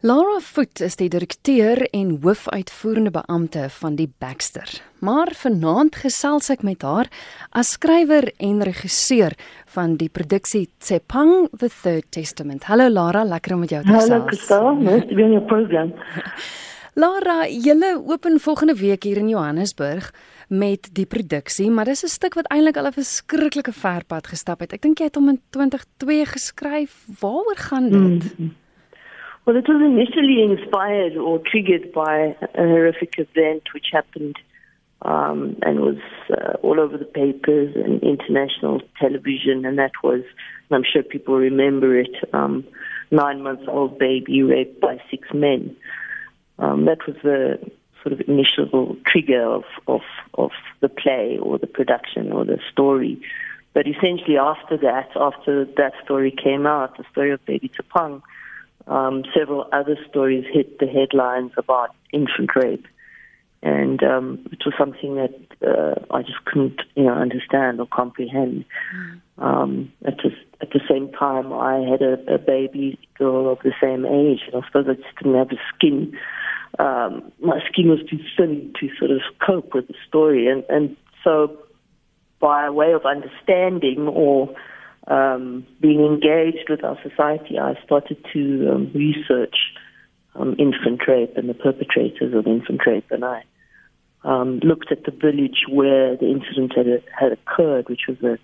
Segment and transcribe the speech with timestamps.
[0.00, 4.70] Laura Foot is die direkteur en hoofuitvoerende beampte van die Baxter.
[5.02, 7.08] Maar vanaand gesels ek met haar
[7.50, 9.34] as skrywer en regisseur
[9.74, 12.68] van die produksie Tsepang the Third Testament.
[12.70, 14.12] Hallo Lara, lekker om met jou te gesels.
[14.12, 15.90] Hallo Kristal, nice to be on your program.
[17.02, 20.12] Lara, julle open volgende week hier in Johannesburg
[20.46, 24.60] met die produksie, maar dis 'n stuk wat eintlik al 'n verskriklike ver pad gestap
[24.60, 24.72] het.
[24.72, 27.02] Ek dink jy het hom in 2002 geskryf.
[27.18, 28.22] Waaroor gaan dit?
[28.22, 28.54] Mm -hmm.
[29.48, 34.36] Well, it was initially inspired or triggered by a horrific event which happened
[35.00, 35.96] um, and was
[36.30, 40.20] uh, all over the papers and international television, and that was,
[40.68, 42.62] and I'm sure people remember it, um,
[43.10, 45.74] nine months old baby raped by six men.
[46.58, 47.58] Um, that was the
[48.02, 50.02] sort of initial trigger of, of,
[50.34, 53.18] of the play or the production or the story.
[53.72, 58.20] But essentially, after that, after that story came out, the story of Baby Tshepang,
[58.88, 62.86] um, several other stories hit the headlines about infant rape,
[63.62, 65.34] and um, it was something that
[65.66, 68.64] uh, I just couldn't, you know, understand or comprehend.
[68.94, 69.20] Mm.
[69.38, 73.72] Um, at, the, at the same time, I had a, a baby girl of the
[73.80, 76.18] same age, and I suppose I just didn't have the skin.
[76.78, 80.96] Um, my skin was too thin to sort of cope with the story, and and
[81.24, 81.56] so
[82.40, 84.54] by way of understanding or
[85.08, 89.56] um, being engaged with our society, I started to um, research
[90.34, 93.42] um, infant rape and the perpetrators of infant rape, and I
[94.24, 96.86] um, looked at the village where the incident had,
[97.18, 98.38] had occurred, which was a,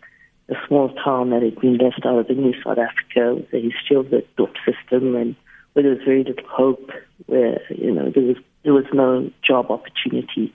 [0.53, 3.97] a small town that had been left out of the New South Africa with history
[3.97, 5.37] of the DOP system and
[5.75, 6.91] where there was very little hope,
[7.27, 10.53] where you know there was there was no job opportunity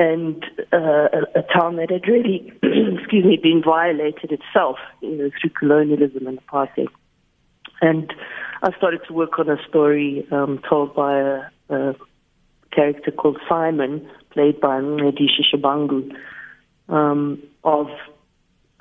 [0.00, 5.30] and uh, a, a, town that had really, excuse me, been violated itself you know,
[5.38, 6.88] through colonialism and apartheid.
[7.82, 8.10] And
[8.62, 11.94] I started to work on a story um, told by a, a,
[12.72, 16.14] character called Simon, played by Mncedisi Shabangu,
[16.88, 17.88] um, of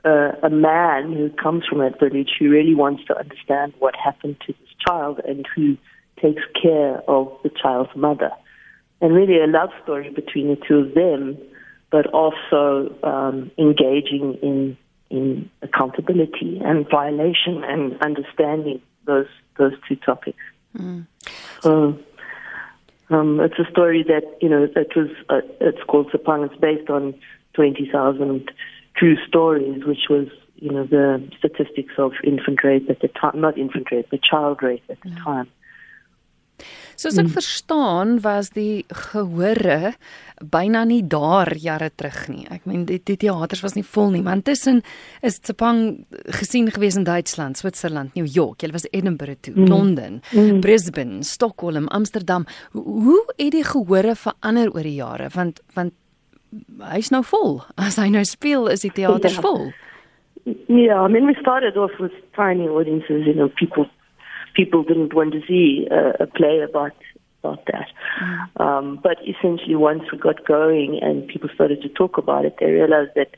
[0.06, 4.38] uh, a man who comes from that village who really wants to understand what happened
[4.48, 5.76] to this child and who
[6.22, 8.32] takes care of the child's mother
[9.02, 11.38] and really a love story between the two of them,
[11.92, 14.78] but also um, engaging in
[15.10, 19.28] in accountability and violation and understanding those
[19.58, 20.38] those two topics.
[20.78, 21.08] Mm.
[21.62, 21.98] So
[23.10, 26.46] um, it's a story that you know that was uh, it's called Tshepang.
[26.46, 27.16] It's based on
[27.54, 28.52] twenty thousand
[28.96, 30.28] true stories, which was
[30.58, 34.62] you know the statistics of infant rape at the time, not infant rape, but child
[34.62, 35.24] rape at the mm.
[35.24, 35.50] time.
[36.96, 37.36] Soos ek hmm.
[37.36, 39.94] verstaan was die gehore
[40.40, 42.46] byna nie daar jare terug nie.
[42.52, 44.82] Ek meen die, die teaters was nie vol nie, want tussen
[45.26, 46.06] is Tsepang
[46.40, 49.72] gesien gewees in Duitsland, Switserland, New York, jy was Edinburgh toe, hmm.
[49.72, 50.62] Londen, hmm.
[50.64, 52.48] Brisbane, Stockholm, Amsterdam.
[52.72, 55.30] Hoe, hoe het die gehore verander oor die jare?
[55.36, 55.96] Want want
[56.92, 57.60] hy's nou vol.
[57.88, 59.46] As hy nou speel, is die teaters ja.
[59.46, 59.70] vol.
[60.68, 63.86] Yeah, I mean, we started off with tiny audiences, you know, people
[64.54, 66.94] people didn't want to see a, a play about
[67.42, 67.88] about that.
[68.22, 68.62] Mm.
[68.62, 72.72] Um, but essentially, once we got going and people started to talk about it, they
[72.72, 73.36] realized that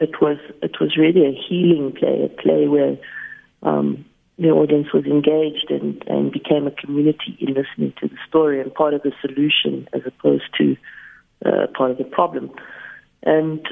[0.00, 2.96] it was it was really a healing play, a play where
[3.62, 4.04] um,
[4.38, 8.74] the audience was engaged and, and became a community in listening to the story and
[8.74, 10.76] part of the solution as opposed to
[11.46, 12.50] uh, part of the problem.
[13.22, 13.66] And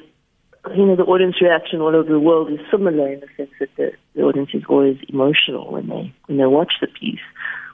[0.70, 3.68] you know, the audience reaction all over the world is similar in the sense that
[3.76, 7.20] the, the audience is always emotional when they when they watch the piece,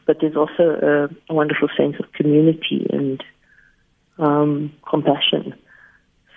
[0.06, 3.22] but there's also a, a wonderful sense of community and
[4.18, 5.54] um, compassion.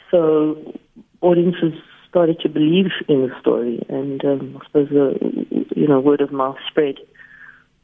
[0.09, 0.77] So
[1.21, 1.73] audiences
[2.09, 6.33] started to believe in the story, and um, I suppose the you know word of
[6.33, 6.95] mouth spread,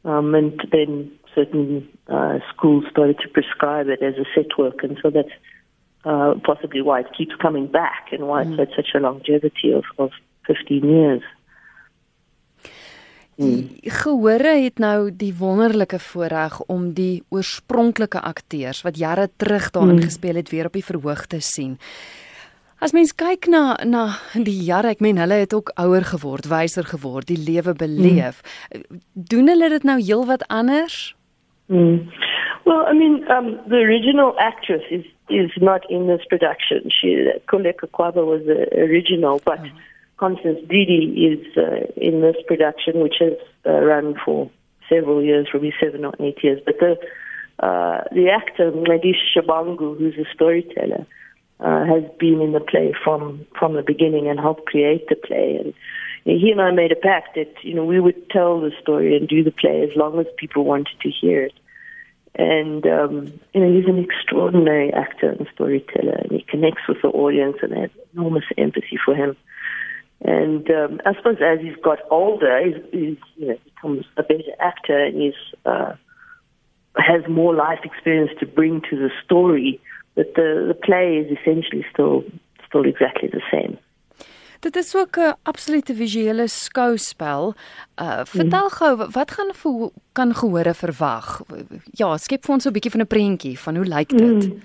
[0.04, 4.98] um, and then certain uh, schools started to prescribe it as a set work, and
[5.02, 5.32] so that's
[6.04, 8.50] uh, possibly why it keeps coming back and why mm.
[8.50, 10.10] it's had such a longevity of, of
[10.46, 11.22] 15 years.
[13.38, 13.68] Hmm.
[13.82, 20.08] Gehore het nou die wonderlike voorreg om die oorspronklike akteurs wat jare terug daarin hmm.
[20.08, 21.76] gespeel het weer op die verhoog te sien.
[22.82, 26.86] As mens kyk na na die jare, ek meen hulle het ook ouer geword, wyser
[26.86, 28.42] geword, die lewe beleef.
[28.72, 28.98] Hmm.
[29.14, 31.14] Doen hulle dit nou heelwat anders?
[31.70, 32.10] Hmm.
[32.66, 36.90] Well, I mean, um, the original actress is is not in this production.
[36.90, 39.72] She Kwaba was the original, but mm.
[40.16, 43.34] Constance Didi is uh, in this production, which has
[43.66, 44.50] uh, run for
[44.88, 46.60] several years, probably seven or eight years.
[46.64, 46.96] But the
[47.60, 51.06] uh, the actor Mncedisi Shabangu, who's a storyteller,
[51.60, 55.60] uh, has been in the play from from the beginning and helped create the play.
[55.62, 55.74] And
[56.24, 59.28] he and I made a pact that you know we would tell the story and
[59.28, 61.54] do the play as long as people wanted to hear it.
[62.34, 67.08] And um, you know, he's an extraordinary actor and storyteller, and he connects with the
[67.08, 69.36] audience, and I have enormous empathy for him.
[70.20, 74.52] And um, I suppose as he's got older, he's, he's you know becomes a better
[74.60, 75.34] actor, and he's
[75.64, 75.94] uh,
[76.96, 79.80] has more life experience to bring to the story.
[80.14, 82.24] But the the play is essentially still
[82.66, 83.78] still exactly the same.
[84.60, 87.54] Dit is ook 'n absolute visuele skouspel.
[87.96, 88.70] Uh vertel mm.
[88.78, 91.42] gou, wat gaan voel kan gehore verwag?
[91.90, 94.48] Ja, skep vir ons 'n bietjie van 'n prentjie van hoe lyk dit?
[94.48, 94.60] Mm.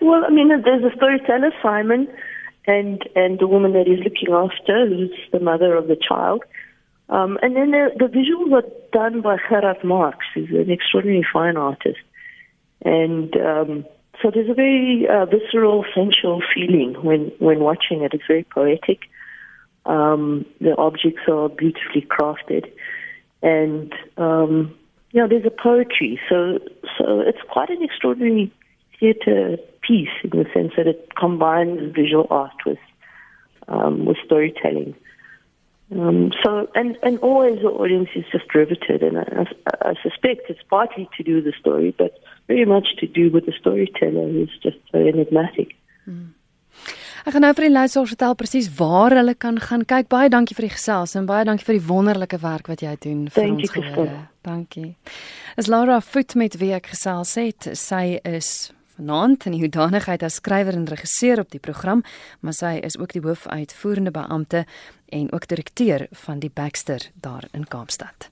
[0.00, 2.08] Well, I mean, there's a storyteller, Simon,
[2.64, 6.44] and and the woman that is looking after, who's the mother of the child.
[7.10, 11.56] Um, and then the, the visuals are done by Gerard Marx, who's an extraordinarily fine
[11.56, 11.98] artist.
[12.82, 13.84] And um,
[14.22, 18.12] so there's a very uh, visceral, sensual feeling when, when watching it.
[18.12, 19.02] It's very poetic.
[19.86, 22.70] Um, the objects are beautifully crafted,
[23.42, 24.74] and um,
[25.12, 26.20] you know there's a poetry.
[26.28, 26.58] So
[26.98, 28.52] so it's quite an extraordinary
[28.98, 32.78] theatre piece in the sense that it combines visual art with
[33.68, 34.94] um, with storytelling.
[35.92, 39.46] Um, so, and, and always the audience is just riveted, and I,
[39.82, 42.16] I, suspect it's partly to do with the story, but
[42.50, 45.76] very much to do with the storyteller who's just so enigmatic.
[46.04, 46.34] Hmm.
[47.20, 50.08] Ek gaan nou vir die luisteraars vertel presies waar hulle kan gaan kyk.
[50.08, 53.26] Baie dankie vir die gesels en baie dankie vir die wonderlike werk wat jy doen
[53.28, 54.14] vir Thank ons gehoor.
[54.46, 54.94] Dankie.
[55.60, 58.70] As Laura Foot met wie ek gesels het, sy is
[59.00, 62.04] vanaand in die hoedanigheid as skrywer en regisseur op die program,
[62.40, 64.64] maar sy is ook die hoofuitvoerende beampte
[65.10, 68.28] en ook direkteur van die Baxter daar in Kaapstad.